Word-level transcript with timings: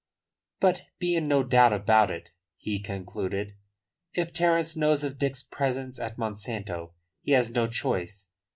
"But 0.59 0.87
be 0.97 1.13
in 1.13 1.27
no 1.27 1.43
doubt 1.43 1.73
about 1.73 2.09
it," 2.09 2.29
he 2.57 2.79
concluded. 2.79 3.53
"If 4.15 4.33
Terence 4.33 4.75
knows 4.75 5.03
of 5.03 5.19
Dick's 5.19 5.43
presence 5.43 5.99
at 5.99 6.17
Monsanto 6.17 6.93
he 7.21 7.33
has 7.33 7.51
no 7.53 7.67
choice. 7.67 8.29